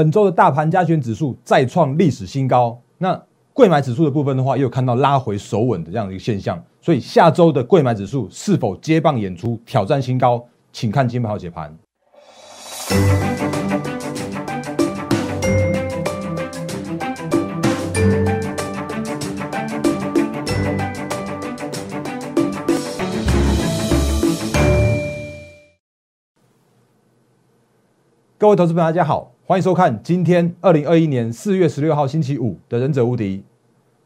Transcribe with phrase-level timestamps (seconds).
[0.00, 10.42] 本周的大盘加权指数再创历史新高，那贵买指数的部分的话，又看到拉回首稳的这样的一个现象，所以下周的贵买指数是否接棒演出挑战新高，
[10.72, 11.76] 请看金牌号解盘。
[28.40, 33.36] 各位投资朋友，大家好，欢迎收看今天二零二一年四月十六号星期五的《忍者无敌》，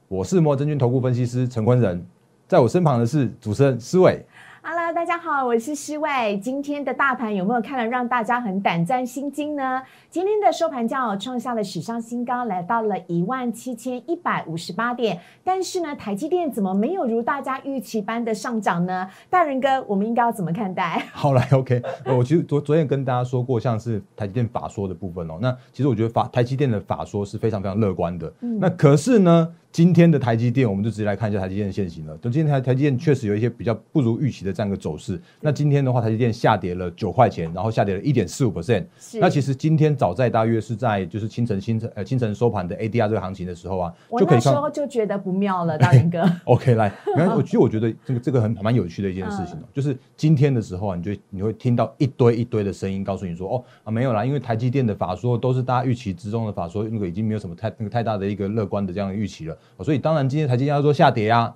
[0.09, 2.05] 我是摩真君投顾分析师陈坤仁，
[2.49, 4.27] 在我身旁的是主持人思伟。
[4.61, 6.39] 好了大家好，我是施伟。
[6.39, 9.83] 今天的大盘有没有看了让大家很胆战心惊呢？
[10.09, 15.21] 今天的收盘价创下了史上新高，来到了一万七千一百五十八点。
[15.45, 19.07] 但是呢，台积电怎么没有如大家预期般的上涨呢？
[19.29, 21.05] 大人哥，我们应该要怎么看待？
[21.13, 25.35] 好来，OK，我其实昨昨天跟大家说过，像是台积电法说的部分哦。
[25.39, 28.33] 那其实我觉得法台积电的法说是非常非常乐观的。
[28.41, 29.55] 那可是呢？
[29.75, 32.17] 今天的台积电，我们就直接来看一下台积电的现形了。
[32.19, 35.21] 等今天台台积电确实有一些比较不如预期的这样一个走势。
[35.41, 38.85] 那今天的话，台积电下跌了九块钱，然后下跌了一点四五 percent。
[39.21, 46.25] 那其实今天早在大约是在就是清晨清晨呃清晨收盘的 ADR 这个行情的时候啊，我那时候就觉得不妙了，大林哥。
[46.47, 46.93] OK，来，
[47.37, 59.57] 我其实我觉得这个这个很蛮有趣的一件事情哦，就是今天的时候啊，你就你会听到一堆一堆的声音告诉你说，哦啊没有啦，因为台积电的法说都是大家预期之中的法说，那个已经没有什么太那个太大的一个乐观的这样的预期了。
[59.83, 60.45] 所以当然今天。
[60.45, 61.55] 台积电要做下跌啊，哦，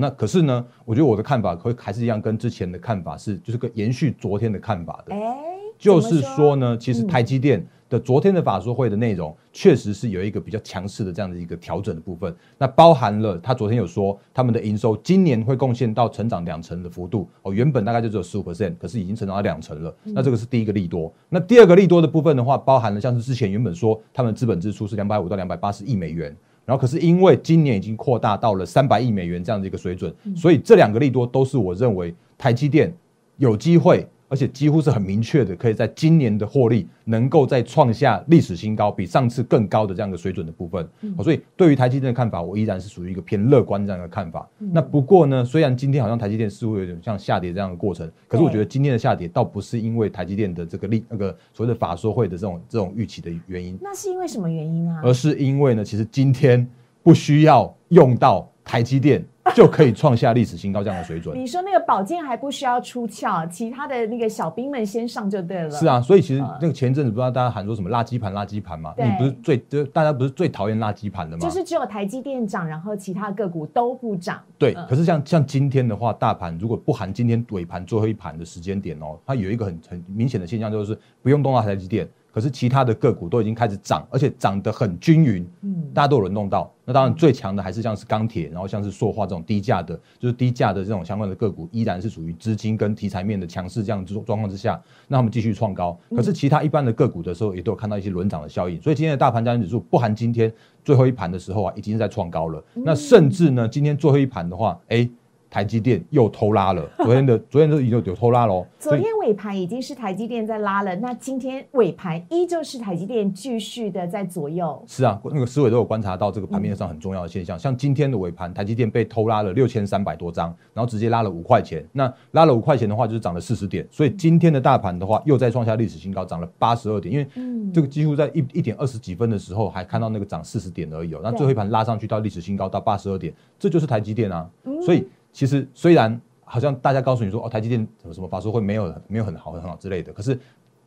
[0.00, 5.14] 那可是呢，我觉得我的看法会还是一样，跟之前的看法是，就是个延续昨天的看法的。
[5.14, 5.36] 哎，
[5.78, 12.34] 就是说呢，其实台积电的昨天的法说会的内容，确实是有一个比较强势的这样的一个调整的部分。
[12.56, 17.28] 那包含了他昨天有说，他们的营收今年会贡献到成长两成的幅度。
[17.42, 19.94] 哦，原本大概就只有十五 percent，可是已经成长到两成了。
[20.04, 21.12] 那这个是第一个利多。
[21.28, 26.34] 那第二个利多的部分的话，包含了像是之前原本说他们资本支出是两百五到两百八十亿美元。
[26.70, 32.94] 然后可是因为今年已经扩大到了三百亿美元这样的一个水准，所以这两个利多都是我认为台积电
[33.38, 40.88] 有机会，而且几乎是很明确的，可以在今年的获利能够再创下历史新高，比上次更高的这样的水准的部分。
[41.22, 44.48] 所以对于台积电的看法，我依然是属于一个偏乐观这样的看法。
[44.56, 53.76] 那不过呢，虽然今天好像台积电似乎有点像下跌这样的过程，可是我觉得今天的下跌倒不是因为台积电的这个利那个所谓的法说会的这种这种预期的原因。
[53.82, 55.00] 那是因为什么原因啊？
[55.02, 56.64] 而是因为呢，其实今天
[57.02, 59.24] 不需要用到台积电。
[59.54, 61.36] 就可以创下历史新高这样的水准。
[61.36, 65.70] 你说那个宝剑还不需要出鞘，其他的那个小兵们先上就对了。
[65.70, 68.94] 是啊，所以其实那个前阵子不知道大家喊说什么垃圾盘垃圾盘嘛？
[68.98, 71.40] 你不是最就大家不是最讨厌垃圾盘的吗？
[71.40, 74.40] 就是只有台积电涨，然后其他个股都不涨。
[74.58, 82.08] 对，可是像像今天的话，大盘如果不含今天尾盘最后一盘的时间点哦，它有一个很很明显的现象，就是不用动到台积电。
[82.32, 86.72] 可是其他的个股都已经开始涨，而且涨得很均匀，嗯，大家都有轮动到。
[86.84, 95.98] 那当然最强的还是像是钢铁，然后像是塑化这种低价的，就是低价的这种相关的个股，依然是属于资金跟题材面的强势这样状状况之下，那他们继续创高。
[96.14, 98.80] 可是其他一般的个股的时候，也都有看到一些轮涨的效应。
[98.82, 100.52] 所以今天的大盘加权指数不含今天
[100.84, 102.64] 最后一盘的时候啊，已经是在创高了。
[102.74, 105.08] 那甚至呢，今天最后一盘的话，哎。
[105.50, 108.64] 台积电又偷拉了， 昨天的昨天都已经有偷拉喽。
[108.78, 114.80] 昨天 尾盘已经是台积电在拉了，那今天尾盘依旧是台积电继续的在左右。
[114.86, 121.84] 是啊，那个思维都有观察到这个盘面上很重要的现象，像今天的尾盘，台积电被偷拉了六千三百多张，然后直接拉了五块钱。
[121.92, 127.12] 那拉了五块钱的话，就是涨了四十点，所以今天的大盘的话，又在创下历史新高，涨了八十二点。
[127.12, 127.26] 因为
[127.72, 131.20] 这个几乎在一一点二十几分的时候，还看到那个涨四十点而已哦。
[131.24, 134.48] 那最后一盘拉上去到历史新高到八十二点，这就是台积电啊。
[134.84, 135.06] 所以。
[135.32, 140.38] 其实虽然好像大家告诉你说哦，台积电什么什么法说会没有没有很好很好之类的，可是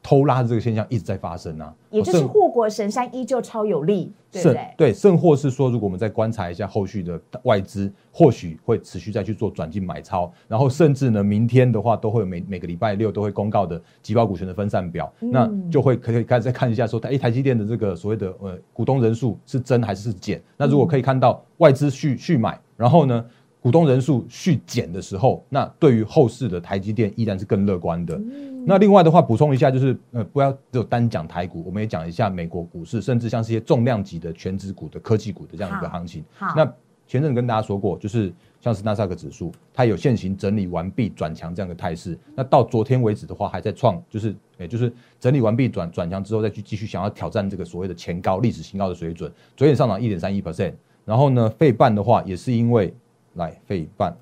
[0.02, 1.74] 偷拉的这个现象一直在发生啊。
[1.90, 4.74] 也就是护国神山依旧超有力，对不对？
[4.76, 20.42] 对，甚或是说，如果我们再观察一下后续的外资，或许会持续再去做转进买超，然后甚至呢，明天的话都会有每每个礼拜六都会公告的集保股权的分散表，那就会可以开始再看一下说，台台积电的这个所谓的呃股东人数是增还是减？
[20.58, 23.26] 那如果可以看到外资续续买，然后呢？
[23.64, 28.20] 股东人数续减的时候，那对于后市的台积电依然是更乐观的。
[28.66, 36.22] 那另外的话，补充一下，就是呃，不要只有单讲台股，我们也讲一下美国股市，甚至像是一些重量级的全指股的科技股的这样一个行情。
[36.58, 36.70] 那
[37.08, 42.20] 前阵跟大家说过，就是像是纳斯达克指数，它有现行整理完毕转强这样的态势。
[42.36, 49.32] 那到昨天为止的话，还在创，就是也就是整理完毕转转强之后，再去继续想要挑战这个所谓的前高历史新高的水准。
[49.56, 50.74] 昨天上涨一点三一 percent，
[51.06, 52.94] 然后呢，费半的话也是因为。
[53.36, 54.14] 来费半，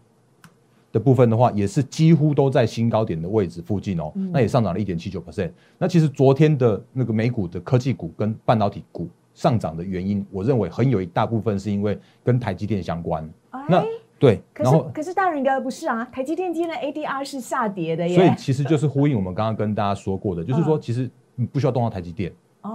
[0.92, 5.52] 的部分的话，也是几乎都在新高点的位置附近哦，那也上涨了一点七九 percent。
[5.78, 13.30] 那其实昨天的那个美股的科技股跟半导体股上涨的原因，我认为很有一大部分是因为跟台积电相关。
[13.70, 13.84] 那
[14.20, 18.14] 对，可是可是大人哥不是啊，台积电今天的 ADR 是下跌的耶。
[18.20, 22.32] 所以其实就是呼应我们刚刚跟大家说过的，就是说其实你不需要动到台积电。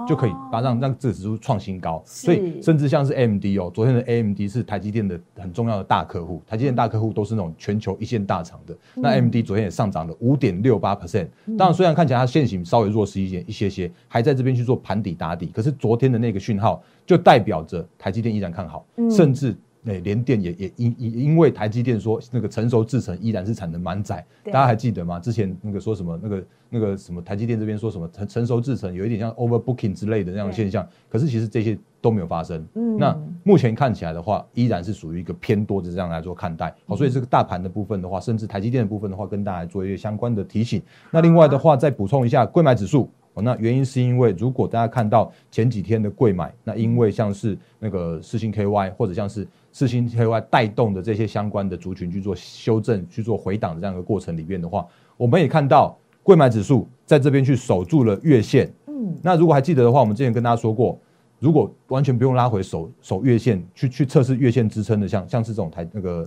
[0.06, 8.76] 就可以把让让这个指数创新高，所以甚至像是 AMD 哦，昨天的 AMD 是台积电的很重要的大客户，台积电大客户都是那种全球一线大厂的。
[8.94, 19.56] 那 AMD 昨天也上涨了五点六八 percent，当然虽然看起来它现形稍微弱势一些一些些，还在这边去做盘底打底，可是昨天的那个讯号就代表着台积电依然看好，甚至。
[19.86, 25.18] 哎，联电也也因因因为台积电说那个成熟制程依然是产能满载，大家还记得吗？
[25.18, 32.66] 之前那个说什么那个那个什么台积电这边说什么成成熟制程有一点像 overbooking 之类的那样的现象，可是其实这些都没有发生。
[32.74, 36.74] 嗯，那目前看起来的话，依然是属于一个偏多的这样来做看待。
[36.86, 40.82] 好，所以这个大盘的部分的话，甚至台积电的部分的话，跟大家做一些相关的提醒。
[41.12, 43.08] 那另外的话，再补充一下，贵买指数。
[43.42, 49.46] 那原因是因为，如果大家看到前几天的贵买，那因为像是那个四星 KY 或者像是
[49.76, 54.87] 四星 KY 带动的这些相关的族群去做修正、去做回档的这样一个过程里面的话，
[55.19, 58.73] 我们也看到贵买指数在这边去守住了月线。
[58.87, 60.99] 嗯，那如果还记得的话，我们之前跟大家说过，
[61.38, 66.26] 如果完全不用拉回守守月线去去测试月线支撑的，像像是这种台那个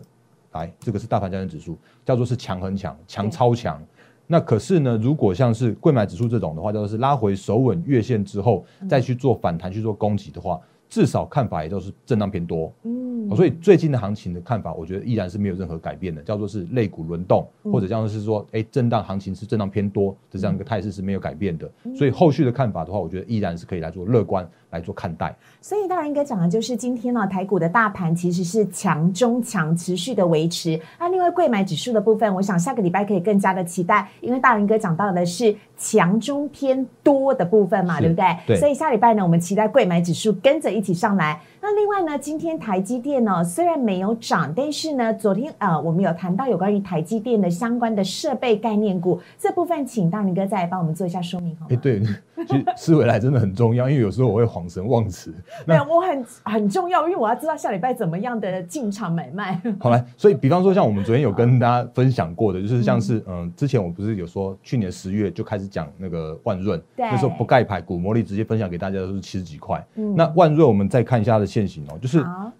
[0.51, 1.75] 来，这个是大盘交易指数，
[2.05, 3.83] 叫做是强很强、强超强。
[4.27, 12.71] 那可是呢，如果像是贵买指数这种的话，就是拉回守稳月线之后，再去做反弹去做攻击的话，至少看法也都是震荡偏多。
[12.83, 21.69] 嗯，所以最近的行情的看法，我觉得依然是没有任何改变的，叫做是类股轮动，或者叫做是说，哎，震荡行情是震荡偏多的这样一个态势是没有改变的。
[21.95, 24.49] 所以后续的看法的话，我觉得依然是可以来做乐观。
[24.71, 30.79] 来做看待，所以大人应该讲的就是今天呢，台股的大盘其实是强中强，持续的维持。
[30.99, 38.25] 那另外贵买指数的部分，我想下个礼拜可以更加的期待，因为大人哥讲到的是强中偏多的部分嘛，对不对？
[38.45, 38.57] 对。
[38.57, 41.41] 所以下礼拜呢，我们期待贵买指数跟着一起上来。
[41.61, 51.67] 那另外呢，今天台积电呢虽然没有涨，但是呢，昨天呃我们有谈到有关于台积电的相关的设备概念股这部分，请大林哥再来帮我们做一下说明好吗？
[51.71, 52.01] 哎，对，
[52.47, 55.33] 其实思维来真的很重要，因为有时候我会恍神忘词。
[55.65, 59.61] 对，我很很重要，因为我要知道下礼拜怎么样的进场买卖。
[59.79, 69.85] 好来，所以比方说像我们昨天有跟大家分享过的，就是像是嗯，之前我不是有说去年十月就开始讲那个万润，那时候不盖牌，股魔力直接分享给大家都是七十几块。
[70.15, 72.19] 那万润我们再看一下它的现形哦，就是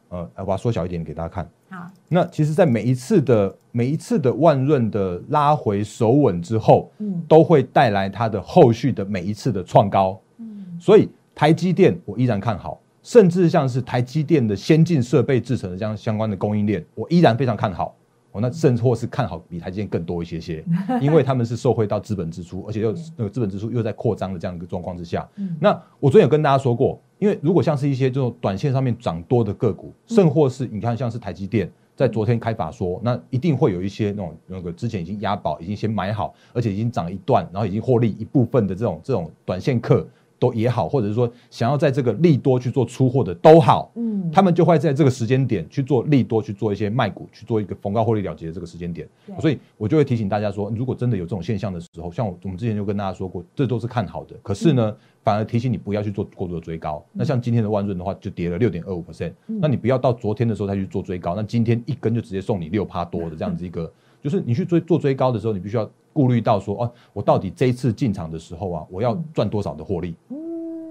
[0.09, 1.47] 呃，我把它缩小一点给大家看。
[1.69, 10.19] 好，那其实，在每一次的每一次的万润的拉回守稳之后，嗯，都会带来它的后续的每一次的创高。
[10.39, 11.07] 嗯，所以
[11.39, 17.95] 台积电我依然看好，甚至像是台积电的先进设备制成的这样相关的供应链，我依然非常看好。
[18.33, 20.61] 哦，那甚或是看好比台积电更多一些些，
[21.01, 25.25] 因为他们是受惠到资本支出，而且又那个资本支出又在扩张的这样一个状况之下。
[25.61, 25.71] 那
[26.01, 40.05] 我昨天有跟大家说过，因为如果像是一些这种短线上面涨多的个股，甚或是你看像是台积电在昨天开法说，那一定会有一些那种那个之前已经押宝，已经先买好，而且已经涨一段，然后已经获利一部分的这种这种短线客。
[40.39, 49.07] 都也好，或者是说想要在这个利多去做出货的都好，嗯，他们就会在这个时间点去做利多，去做一些卖股，去做一个逢高获利了结的这个时间点。
[49.39, 54.35] 所以我就会提醒大家说，如果真的有这种现象的时候，像我们之前就跟大家说过，这都是看好的。
[54.41, 57.03] 可是呢，反而提醒你不要去做过度的追高。
[57.11, 61.35] 那像今天的万润的话，就跌了六点二五 percent，那你不要到昨天的时候再去做追高。
[61.35, 70.15] 那今天一根就直接送你六趴多的这样子一个，就是你去追做追高的时候，你必须要顾虑到说，哦，我到底这一次进场的时候啊，我要赚多少的获利？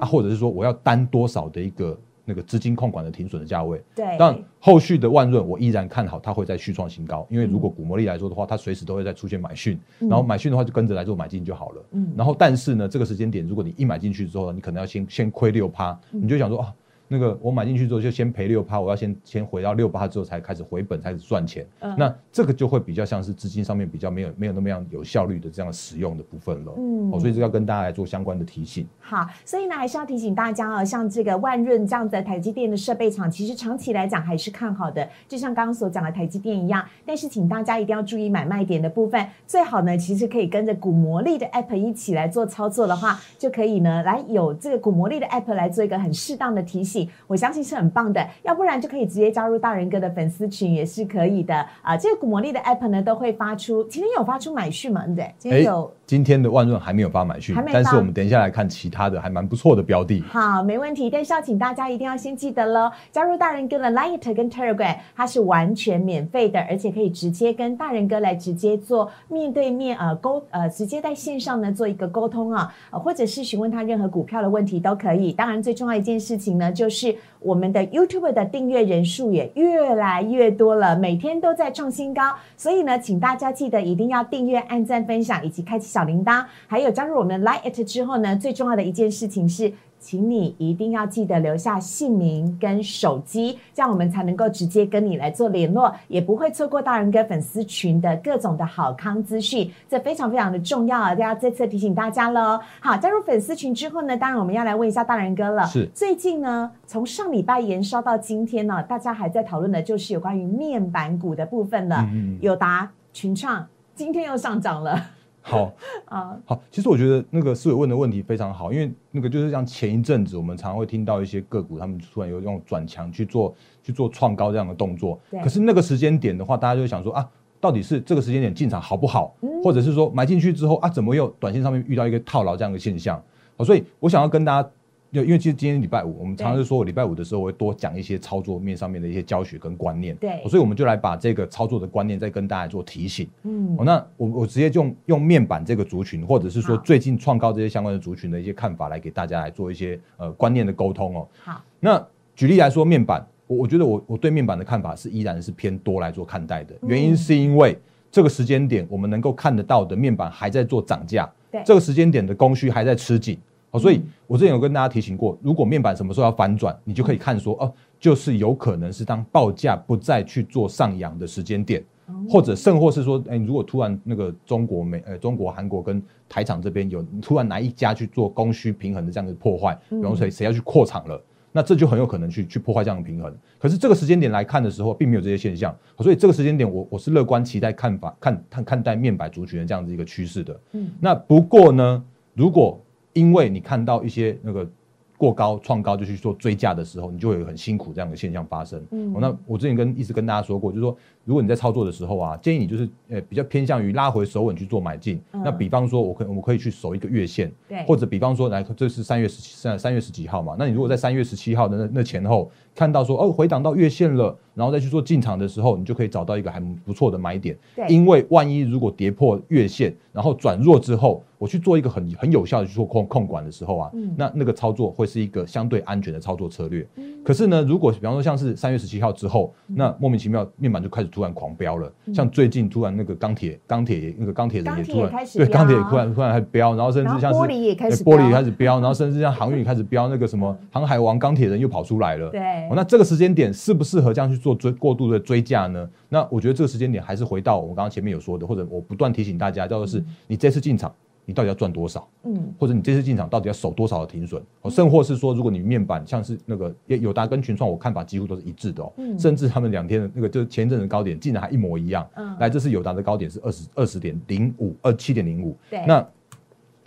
[0.00, 3.82] 啊，或者是说我要担多少的一个那个资金控管的停损的价位？
[3.94, 4.16] 对。
[4.18, 11.82] 但后续的万润，我依然看好它会再续创新高，因为如果股魔力来说的话，它随时都会再出现买讯，然后买讯的话就跟着来做买进就好了。
[11.92, 12.12] 嗯。
[12.16, 16.74] 然后，但是呢，这个时间点，如果你一买进去之后，你可能要先先亏六趴，你就想说啊。
[17.08, 21.66] 那个我买进去之后就先赔六趴，我要先先回到六趴之后才开始回本，开始赚钱。
[21.80, 26.72] 嗯那这个就会比较像是资金上面比较没有没有那么样有效率的这样使用的部分了。
[26.76, 28.86] 嗯，哦，所以这要跟大家来做相关的提醒。
[29.00, 36.84] 好，所以呢还是要提醒大家啊，像这个万润这样的台积电的设备厂，其实长期来讲还是看好的，就像刚刚所讲的台积电一样。
[37.06, 46.97] 但是请大家一定要注意买卖点的部分，最好呢其实可以跟着股魔力的 app 一起来做操作的话，就可以呢来有这个股魔力的 app 来做一个很适当的提醒。
[47.26, 47.78] 我相信是。
[47.78, 51.96] 很棒的，要不然就可以直接加入大人哥的粉丝群也是可以的啊。
[51.96, 55.02] 这个古魔力的 app 呢都会发出，今天有发出买讯吗？
[55.04, 55.34] 对不对？
[55.38, 60.22] 今天有今天的万润还没有发买讯但是我们等一下来看其他的还蛮不错的标的。
[60.22, 61.10] 好，没问题。
[61.10, 75.30] 但是要请大家一定要先记得喽，加入大人哥的 Light 跟 Telegram，它是完全免费的，而且可以直接跟大人哥来直接做面对面呃沟呃，直接在线上呢做一个沟通啊，呃或者是询问他任何股票的问题都可以。
[75.30, 82.34] 当然，最重要一件事情呢，就是我们的 YouTube 的订阅人数也越来越多了，每天都在创新高。
[82.56, 89.72] 所以呢，请大家记得一定要订阅、按赞、分享以及开启小铃铛，还有加入我们的 Light 之后呢，最重要的一件事情是。
[90.00, 101.14] 请你一定要记得留下姓名跟手机，这样我们才能够直接跟你来做联络，也不会错过大人哥粉丝群的各种的好康资讯，这非常非常的重要啊！
[101.14, 102.60] 大家再次提醒大家喽。
[102.80, 105.66] 好，加入粉丝群之后呢，当然我们要来问一下大人哥了。
[105.66, 111.96] 是最近呢，从上礼拜延烧到今天呢，大家还在讨论的就是有关于面板股的部分了。
[112.02, 115.00] 嗯嗯嗯友达、群创今天又上涨了
[115.48, 115.72] 好，
[116.06, 125.18] 啊，好，其实我觉得那个思伟问的问题非常好，因为那个就是像前一阵子我们常会听到一些个股，他们突然有用转强去做去做创高这样的动作。
[125.30, 127.28] 对，可是那个时间点的话，大家就会想说啊，
[127.60, 129.48] 到底是这个时间点进场好不好，嗯。
[129.62, 133.20] 或者是说买进去之后啊，怎么又短线上面遇到一个套牢这样的现象？
[133.56, 134.70] 好，所以我想要跟大家。
[135.10, 143.26] 就因为其实今天礼拜五，我们常常就说，我礼拜五的时候我会多讲一些操作面上面的一些教学跟观念，对所以我们就来把这个操作的观念再跟大家做提醒。
[143.44, 151.28] 嗯哦，那我我直接就用用面板这个族群，或者是说最近创高这些相关的族群的一些看法，来给大家来做一些呃观念的沟通哦。
[151.42, 157.78] 好，那举例来说，面板，我我觉得我我对面板的看法是依然是偏多来做看待的，原因是因为
[158.10, 163.38] 这个时间点我们能够看得到的面板还在做涨价，对这个时间点的供需还在吃紧。
[163.70, 171.84] 哦，所以我之前有跟大家提醒过，如果面板什么时候要反转，你就可以看说，哦，就是有可能是当报价不再去做上扬的时间点，
[172.28, 181.22] 或者甚或是说，哎，如果突然那个中国美呃中国韩国跟台厂这边有突然哪一家去做供需平衡的这样的破坏，比方说谁谁要去扩厂了。
[181.50, 183.34] 那这就很有可能去去破坏这样的平衡。
[183.58, 190.60] 可是这个时间点来看的时候，并没有这些现象，所以这个时间点我我是乐观期待看法看看看待面板族群的这样子一个趋势的。
[190.72, 192.78] 嗯那不过呢，如果
[193.12, 194.68] 因为你看到一些那个
[195.16, 198.80] 过高创高就去做追价的时候，你就会有很辛苦这样的现象发生。
[198.92, 200.96] 嗯哦那我之前跟一直跟大家说过，就是说
[201.28, 205.20] 如果你在操作的时候啊，建议你就是呃比较偏向于拉回手稳去做买进。
[205.32, 205.42] 嗯。
[205.44, 207.84] 那比方说，我可我们可以去守一个月线，对。
[207.84, 217.54] 或者比方说来这是三月十七三三月十几号嘛，那你如果在三月十七号的那那前后看到说哦回档到月线了，然后再去做进场的时候，你就可以找到一个还不错的买点。
[217.76, 217.86] 对。
[217.88, 224.14] 因为万一如果跌破月线，然后转弱之后，我去做一个很很有效的去做控控管的时候啊，嗯。
[224.16, 226.88] 那那个操作会是一个相对安全的操作策略。
[227.22, 229.76] 可是呢，如果比方说像是三月十七号之后，嗯。
[229.76, 235.46] 那莫名其妙面板就开始突然狂飙了，像最近突然那个钢铁钢铁那个钢铁人也突然也开始飙。
[235.46, 242.30] 对钢铁也突然突然还飙，然后甚至像是玻璃也开始对玻璃开始飙，然后甚至像航运也开始飙，那个什么航海王钢铁人又跑出来了。
[242.30, 242.40] 对。
[242.70, 245.90] 哦，那这个时间点适不适合这样去做追过度的追价呢？
[246.08, 250.94] 那我觉得这个时间点还是回到我们刚刚前面有说的，或者我不断提醒大家，叫做是你这次进场，
[251.28, 252.08] 你到底要赚多少？
[252.24, 254.42] 嗯或者你这次进场到底要守多少的停损？
[254.62, 262.08] 哦，甚或是说，如果你面板像是那个友达跟群创，我看法几乎都是一致的哦，嗯甚至他们两天的那个就是前一阵的高点竟然还一模一样。
[262.14, 265.54] 嗯来，这次友达的高点是二十二十点零五，二七点零五。
[265.68, 266.04] 对那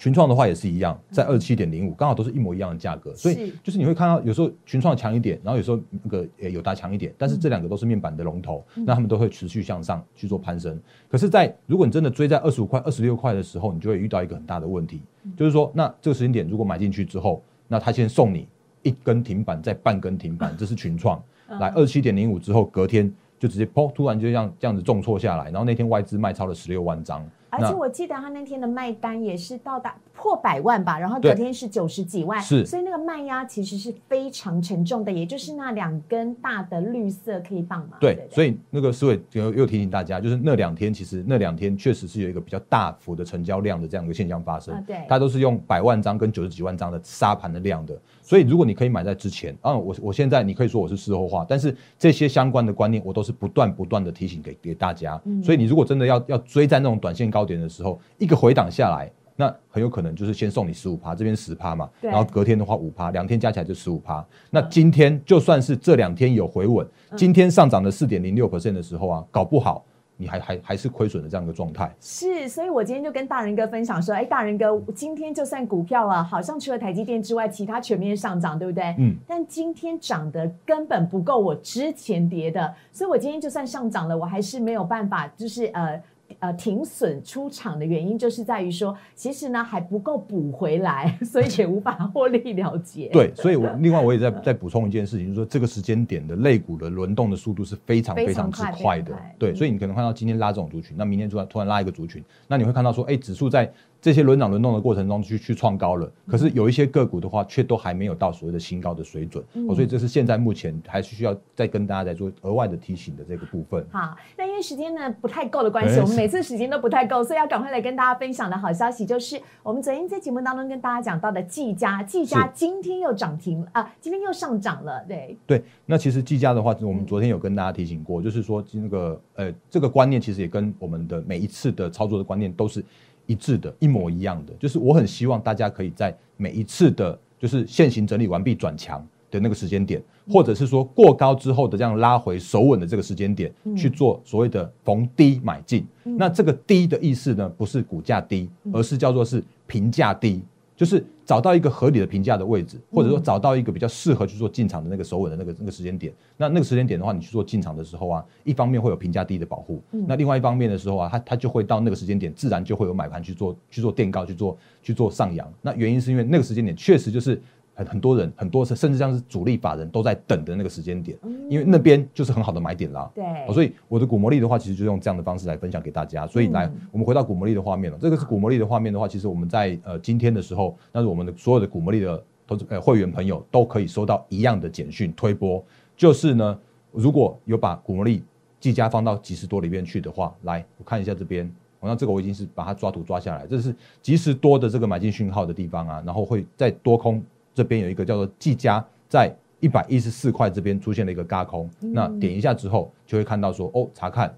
[0.02, 10.82] 群创的话也是一样，在二七点零五，刚好都是一模一样的价格，所以就是你会看到有时候群创强一点，然后有时候那个呃友达强一点，但是这两个都是面板的龙头，那他们都会持续向上去做攀升。
[11.08, 15.04] 可是在，如果你真的追在二十五块、二十六块的时候，你就会遇到一个很大的问题，
[15.38, 18.48] 就是说，那这个时间点如果买进去之后，那他先送你
[18.82, 21.24] 一根停板，再半根停板， 这是群创，
[21.60, 31.32] 来二七点零五之后，隔天就直接砰，突然就这样这样子重挫下来，然后那天外资卖超了十六万张，那而且我记得他那天的卖单也是到达破百万吧，然后对。
[31.32, 32.64] 隔天是九十几万，是。
[32.64, 37.98] 所以那个卖压其实是非常沉重的，也就是那两根大的绿色 K 棒嘛。
[38.00, 45.04] 对，不所以那个思伟又又提醒大家，就是那两天其实那两天确实是有一个比较大幅的成交量的这样一个现象发生，啊对。
[45.10, 55.42] 它都是用百万张跟九十几万张的沙盘的量的，所以如果你可以买在之前，啊，我我现在你可以说我是事后话，但是这些相关的观念我都是不断不断的提醒给给大家，嗯。
[55.42, 59.12] 所以你如果真的要要追在那种短线高点的时候，一个回档下来。
[59.42, 64.24] 那很有可能就是先送你十五趴，这边十趴嘛，然后隔天的话五趴，两天加起来就十五趴。
[64.52, 69.84] 那今天就算是这两天有回稳，今天上涨了四点零六 percent 的时候啊，搞不好
[70.16, 71.92] 你还还还是亏损的这样一个状态。
[72.00, 78.94] 是，所以我今天就跟大人哥分享说，哎，大人哥，今天就算股票啊，好像除了台积电之外，其他全面上涨，对不对？
[79.00, 79.16] 嗯。
[79.28, 86.00] 但今天涨的根本不够我之前跌的，所以我今天就算上涨了，我还是没有办法，就是呃。
[86.40, 93.10] 呃停损出场的原因，就是在于说，其实呢还不够补回来， 所以也无法获利了结。
[93.10, 99.14] 对，所以我另外我也在再补充一件事情，就是说这个时间点的类股的轮动的速度是非常非常之快的。
[99.38, 103.72] 对，所以你可能看到今天拉这种族群，那明天突然突然拉一个族群，那你会看到说，哎，指数在。
[104.02, 109.44] 这些轮涨轮动的过程中去去创高了，可是有一些个股的话，却都还没有到所谓的新高的水准，
[109.76, 113.86] 所以这是现在目前还是需要再跟大家再做额外的提醒的这个部分。
[113.92, 125.64] 好，那因为时间呢不太够的关系，我们每次时间都不太够，所以要赶快来跟大家分享的好消息就是，我们昨天在节目当中跟大家讲到的技嘉，技嘉今天又涨停啊，今天又上涨了，对对。
[125.86, 132.84] 那其实技嘉的话，我们昨天有跟大家提醒过，就是说那个呃这个观念其实也跟我们的每一次的操作的观念都是。
[133.32, 145.88] 一致的，一模一样的，就是我很希望大家可以在每一次的，就是现行整理完毕转强的那个时间点，或者是说过高之后的这样拉回手稳的这个时间点，去做所谓的逢低买进。
[146.04, 150.42] 那这个低的意思呢，不是股价低，而是叫做是评价低。
[150.82, 156.12] 就是找到一个合理的评价的位置，或者说找到一个比较适合去做进场的那个首稳的那个那个时间点。
[156.38, 165.48] 那那个时间点的话，你去做进场的时候啊，一方面会有评价低的保护，那另外一方面的时候啊，它它就会到那个时间点，自然就会有买盘去做去做垫高去做去做上扬。
[165.62, 167.40] 那原因是因为那个时间点确实就是。
[167.82, 171.18] 很很多人，很多是甚至像是主力法人都在等的那个时间点，
[171.50, 173.10] 因为那边就是很好的买点啦。
[173.16, 173.24] 对，
[173.54, 176.28] 所以我的股魔力的话，其实就用这样的方式来分享给大家。
[176.28, 177.98] 所以来，我们回到股魔力的画面了。
[178.00, 185.64] 这个是股魔力的画面的话，其实我们在呃今天的时候，那是我们的所有的股魔力的投资呃会员朋友都可以收到一样的简讯推播，
[185.98, 186.60] 就是呢，
[186.92, 188.24] 如果有把股魔力
[188.60, 197.24] 计价放到即时多里面去的话，来我看一下这边，好像这个我已经是把它抓图抓下来，这是即时多的这个买进讯号的地方啊，然后会在多空。
[197.54, 204.34] 这边有一个叫做技嘉，在一百一十四块这边出现了一个嘎空，那点一下之后就会看到说哦查看，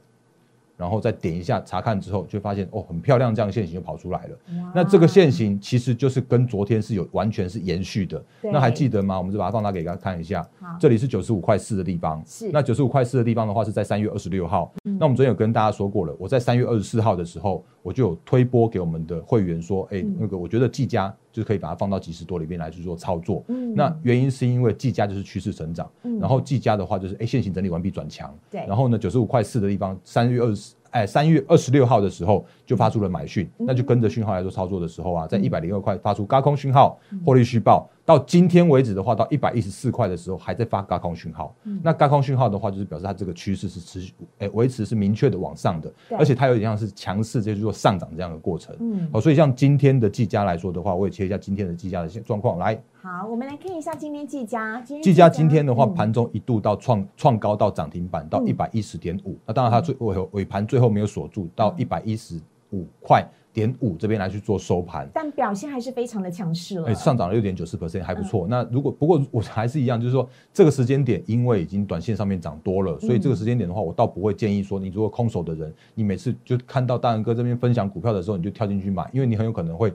[0.75, 4.38] 然后再点一下查看之后就发现哦很漂亮这样线型就跑出来了。
[4.75, 8.22] 那这个线型其实就是跟昨天是有完全是延续的。
[8.41, 9.17] 那还记得吗？
[9.17, 10.46] 我们就把它放大给大家看一下。
[10.77, 12.22] 这里是九十五块四的地方。
[12.25, 12.50] 是。
[12.51, 14.74] 那九十五块四的地方的话是在三月二十六号。
[14.84, 21.15] 那我们昨天有跟大家说过了，我在三月二十四号的时候我就有推播给我们的会员说，哎那个我觉得技嘉。
[21.34, 23.44] 就可以把它放到几十多里面来去做操作。
[23.50, 30.76] 嗯，那原因是因为技嘉就是趋势成长，嗯，然后技嘉的话就是哎，现行整理完毕转强，对，然后呢九十五块四的地方，三月二十。
[30.93, 37.89] 哎，三月二十六号的时候就发出了买讯，那就跟着讯号来做操作的时候啊，在一百零二块发出高空讯号，获利续报。
[38.06, 41.56] 到今天为止的话，到一百一十四块的时候还在发高空讯号。
[41.82, 48.76] 那高空讯号的话，就是表示它这个趋势是持续，哎，维持是明确的往上的，而且它有点像是强势，就是说上涨这样的过程。
[48.80, 52.78] 嗯，好，所以像今天的技嘉来说的话，我也切一下今天的技嘉的现状况来。
[53.02, 54.82] 好，我们来看一下今天技嘉。
[54.82, 59.38] 技嘉今天的话，盘中一度到创创高到涨停板到一百一十点五。
[59.46, 62.38] 那当然它最尾尾盘最后没有锁住到一百一十
[62.72, 66.88] 五块点五这边来去做收盘，但表现还是非常的强势了。
[66.88, 68.48] 哎，上涨了六点九四 percent，还不错。
[68.50, 79.94] 那如果不过我还是一样，就是说这个时间点，因为已经短线上面涨多了，所以这个时间点的话，我倒不会建议说，你如果空手的人，你每次就看到大仁哥这边分享股票的时候，你就跳进去买，因为你很有可能会。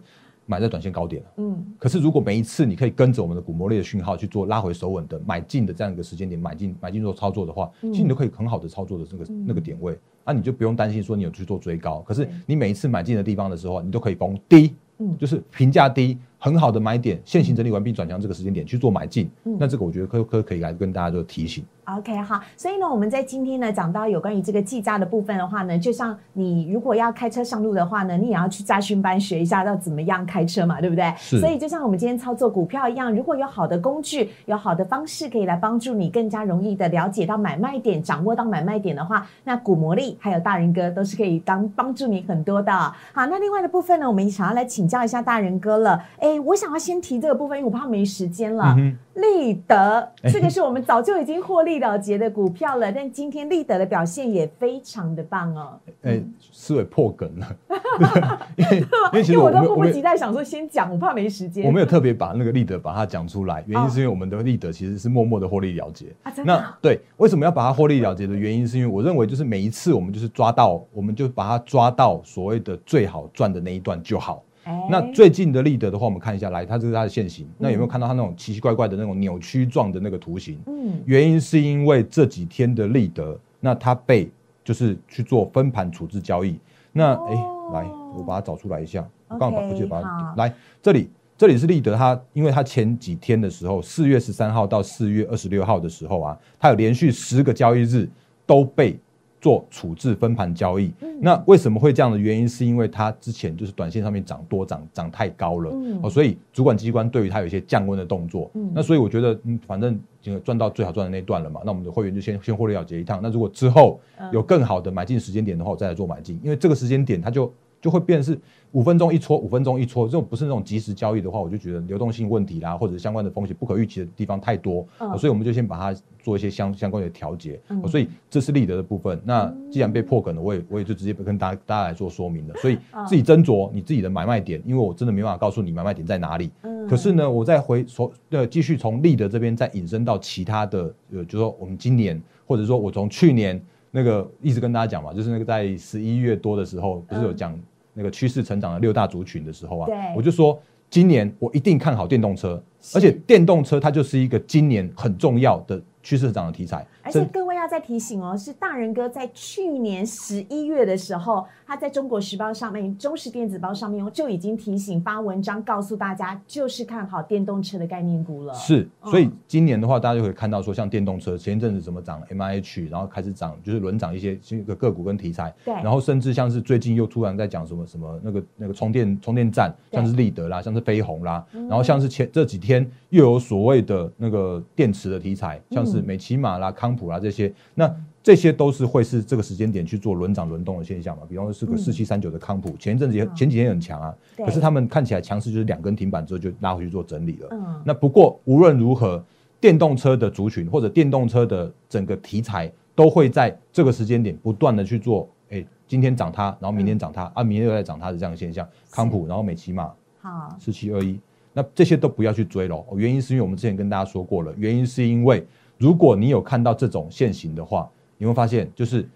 [0.51, 1.23] 买在短线高点。
[1.25, 16.19] 了，嗯，可是如果每一次你可以跟着我们的股魔力的讯号去做拉回手稳的买进的这样一个时间点买进买进做操作的话，其实你都可以很好的操作的这个那个点位，那你就不用担心说你有去做追高，可是你每一次买进的地方的时候，你都可以逢低，嗯，就是评价低。
[16.39, 21.65] 很好的买点，现行整理完毕转强这个时间点去做买进，嗯那这个我觉得可可可以来跟大家做提醒。
[21.85, 31.13] OK，好，所以呢，我们在今天呢讲到有关于这个计价的部分的话呢，就像你如果要开车上路的话呢，你也要去驾训班学一下要怎么样开车嘛，对不对？
[31.17, 31.41] 是。
[31.41, 42.71] 所以就像我们今天操作股票一样，如果有好的工具，有好的方式可以来帮助你更加容易的了解到买卖点，掌握到买卖点的话，那股魔力还有大人哥都是可以当帮助你很多的。
[42.71, 46.05] 好，那另外的部分呢，我们想要来请教一下大人哥了。
[46.19, 48.75] 哎，我想要先提这个部分，因为我怕没时间了。
[49.15, 55.79] 立德，这个是我们早就已经获利了结的股票了，但今天立德的表现也非常的棒哦。
[56.03, 57.57] 哎，思维破梗了，
[58.55, 61.67] 因为因为其实我都迫不及待想说先讲，我怕没时间。
[61.67, 66.31] 我没有特别把那个立德把它讲出来，原因是因为我们的立德其实是默默的获利了结啊。
[66.31, 66.55] 真的？
[66.55, 74.45] 那对，为什么要把它获利了结的原因，是因为我认为就是每一次我们就是抓到，我们就把它抓到所谓的最好赚的那一段就好。
[74.91, 77.47] 那最近的立德的话，我们看一下，来，它这是它的线形。
[77.59, 80.59] 那有没有看到它那种奇奇怪怪的那种扭曲状的那个图形？
[80.67, 84.31] 嗯，原因是因为这几天的立德，那它被
[84.65, 86.59] 就是去做分盘处置交易。
[86.93, 87.35] 那哎，
[87.73, 90.53] 来，我把它找出来一下，我刚好把过去把它来
[90.83, 98.09] 这里，这里是立德，它因为它前几天的时候，四月十三号到四月二十六号的时候啊，它有连续十个交易日
[98.45, 98.99] 都被
[99.41, 100.93] 做处置分盘交易。
[101.21, 105.71] 那为什么会这样的原因，是因为它之前就是短线上面涨多涨涨太高了，
[106.03, 108.51] 哦，所以主管机关对于它有一些降温的动作。
[108.75, 109.99] 那所以我觉得，嗯，反正
[110.45, 113.21] 赚到最好赚的那段了嘛，那我们的会员就先先获利了结一趟。
[113.23, 114.01] 那如果之后
[114.33, 117.53] 有更好的买进时间点的话，我再来做买进，因为这个时间点它就。
[117.81, 118.39] 就会变是
[118.73, 124.87] 五分钟一撮，五分钟一撮，这种不是那种即时交易的话，我就觉得流动性问题啦，或者相关的风险不可预期的地方太多，
[125.17, 127.59] 所以我们就先把它做一些相相关的调节。
[127.87, 129.21] 所以这是立德的部分。
[129.25, 132.55] 那既然被破梗了，我也我也就直接跟大大家来做说明了。
[132.57, 136.51] 所以自己斟酌你自己的买卖点，因为我真的没办法告诉你买卖点在哪里。
[136.89, 143.61] 可是呢，我再回从呃继续从立德这边再引申到其他的，呃，就说我们今年或者说我从去年。
[143.91, 147.59] 那个一直跟大家讲嘛，就是那个在十一月多的时候，不是有讲
[147.95, 152.63] 那个趋势成长的六大族群的时候啊，我就说今年我一定看好电动车，
[152.95, 161.47] 而且电动车它就是一个今年很重要的趋势成长的题材，而且各位要再提醒哦，是大人哥在去年十一月的时候。
[161.69, 168.55] 他在中国时报上面、中时电子报上面就已经提醒发文章告诉大家，就是看好电动车的概念股了。
[168.55, 175.55] 是，所以今年的话，大家就可以看到说，像电动车前一阵子怎么涨，M I H，然后开始涨，就是轮涨一些新的个股跟题材。
[175.63, 175.75] 对。
[175.75, 187.95] 然后甚至像是最近又突然在讲什么什么那个那个充电充电站，像是立德啦，像是飞鸿啦，然后像是前这几天又有所谓的那个电池的题材，像是美骑马啦、康普啦这些，那。
[188.21, 191.23] 这些都是会是这个时间点去做轮涨轮动的现象嘛？
[191.27, 197.49] 比方说是个四七三九的康普，前一阵子也前几天很强啊，可是他们看起来强势就是两根停板之后就拉回去做整理了。
[197.53, 199.25] 嗯，那不过无论如何，
[199.59, 208.69] 电动车的族群或者电动车的整个题材都会在这个时间点不断的去做，哎，今天涨它，然后明天涨它，啊，明天又在涨它的这样的现象。
[208.91, 211.19] 康普，然后美骑马，好，四七二一，
[211.55, 212.85] 那这些都不要去追喽。
[212.95, 215.47] 原因是因为我们之前跟大家说过了，原因是因为
[215.79, 217.91] 如果你有看到这种现形的话。
[218.21, 219.09] 你会发现，就是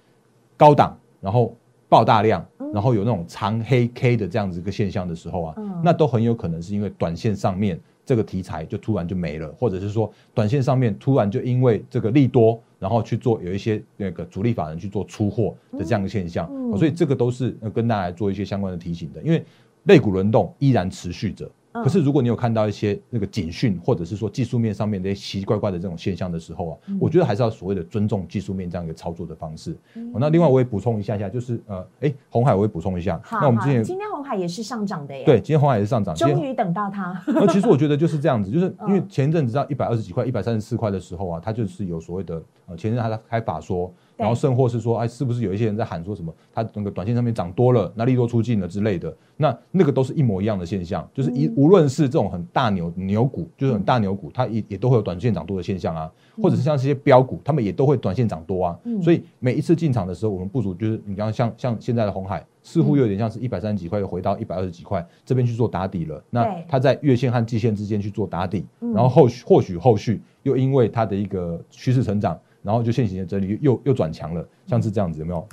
[0.56, 1.52] 高档，然后
[1.88, 16.48] 爆大量，然后有那种长黑 K 的这样子一个现象的时候啊，那都很有可能是因为短线上面这个题材就突然就没了，或者是说短线上面突然就因为这个利多，然后去做有一些那个主力法人去做出货的这样的现象，
[16.78, 19.44] 所以这个都是跟大家做一些相关的提醒的，因为
[19.86, 21.50] 类股轮动依然持续着。
[21.72, 29.76] 可是，如果你有看到一些那个警讯，或者是说技术面上面的奇奇怪怪的这种现象的时候啊，我觉得还是要所谓的尊重技术面这样一个操作的方式。
[30.14, 33.20] 那另外我也补充一下下，就是呃，哎，红海我也补充一下。
[33.30, 35.24] 那我们今天今天红海也是上涨的耶。
[35.24, 36.14] 对，今天红海也是上涨。
[36.14, 37.18] 终于等到它。
[37.26, 43.92] 那其实我觉得就是这样子，就是因为前一阵子到一百二十几块、一百三十四块的时候啊，它就是有所谓的呃，前阵子他开法说。
[44.22, 56.08] 然后甚或是说，哎，是不是有一些人在喊说什么，它那个短线上面涨多了，那利多出尽了之类的，那那个都是一模一样的现象，就是一无论是这种很大牛牛股，就是很大牛股，它也也都会有短线涨多的现象啊，
[56.40, 58.78] 或者是像这些标股，他们也都会短线涨多啊。
[59.02, 66.22] 所以每一次进场的时候，我们不足就是你刚刚像像现在的红海，似乎有点像是一百三十几块又回到一百二十几块这边去做打底了。
[66.30, 72.38] 那它在月线和季线之间去做打底，然后后续或许后续又因为它的一个趋势成长。
[72.62, 75.46] 然后就现行的整理又又转强了，像是这样子有没有？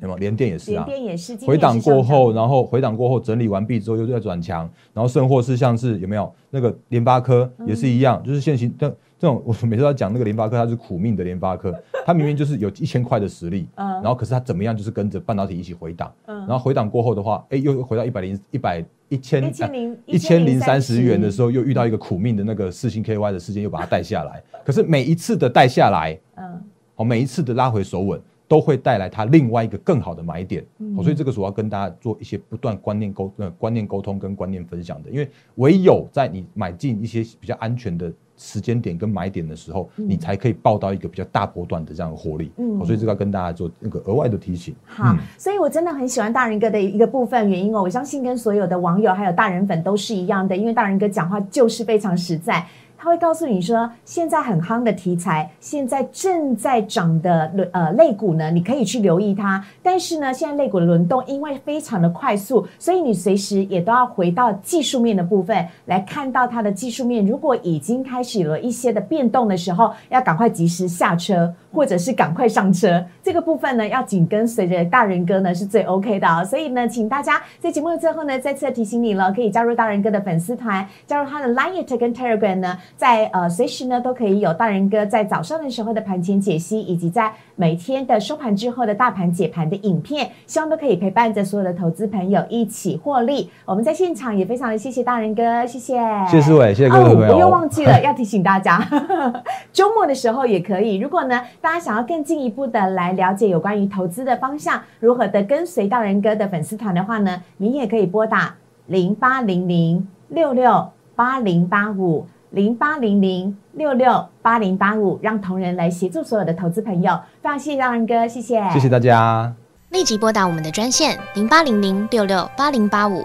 [0.00, 0.16] 有没有？
[0.18, 11.72] 连电也是啊，连电也是回档过后，然后回档过后整理完毕之后又再转强，然后甚或是像是有没有那个联发科也是一样，就是现行这这种，我每次要讲那个联发科，它是苦命的联发科，
[12.06, 26.16] 它明明就是有一千块的实力，嗯，然后可是他怎么样就是跟着半导体一起回档，嗯，然后回档过后的话，哎，又回到一百零一百一千一千零一千零三十元的时候，又遇到一个苦命的那个四星 KY 的事件，又把它带下来，可是每一次的带下来。
[26.36, 26.62] 嗯，
[26.94, 30.64] 好，每一次的拉回手稳都会带来它另外一个更好的买点，
[30.94, 44.74] 好，所以这个时候要跟大家做一些不断观念沟呃观念沟通跟观念分享的，因为唯有在你买进一些比较安全的时间点跟买点的时候，你才可以报到一个比较大波段的这样的获利，嗯，所以这个要跟大家做那个额外的提醒。
[44.84, 52.64] 好，所以我真的很喜欢大人哥的一个部分原因哦，我相信跟所有的网友还有大人粉都是一样的，因为大人哥讲话就是非常实在。
[52.98, 59.64] 他会告诉你说，现在很夯的题材，现在正在涨的轮呃类股呢，你可以去留意它。
[59.82, 67.24] 但是呢，现在类股的轮动因为非常的快速，所以你随时也都要回到技术面的部分来看到它的技术面。
[67.24, 73.04] 如果已经开始了一些的变动的时候，要赶快及时下车，或者是赶快上车。
[73.22, 76.44] 这个部分呢，要紧跟随着大人哥呢是最 OK 的。
[76.46, 82.78] 所以呢，请大家在节目的最后呢，再次提醒你了，可以加入大人哥的粉丝团，加入他的 Line 跟 Telegram 呢。
[82.96, 93.50] 在呃，随时呢都可以有大人哥在早上的时候的盘前解析，以及在每天的收盘之后的大盘解盘的影片，希望都可以陪伴着所有的投资朋友一起获利。
[93.66, 95.98] 我们在现场也非常的谢谢大人哥，谢谢，
[96.30, 97.34] 谢谢思伟，谢谢各位朋友。
[97.34, 98.82] 我又忘记了要提醒大家，
[99.72, 100.96] 周末的时候也可以。
[100.96, 108.54] 如果呢，大家想要更进一步的来了解有关于投资的方向，如何的跟随道人哥的粉丝团的话呢，您也可以拨打
[108.86, 117.18] 零八零零六六八零八五零八零零六六八零八五，让同仁来协助所有的投资朋友。
[117.42, 119.52] 非常谢谢道人哥，谢谢，谢谢大家。
[119.90, 123.24] 立即拨打我们的专线零八零零六六八零八五